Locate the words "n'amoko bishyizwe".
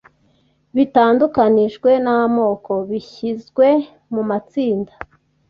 2.03-3.67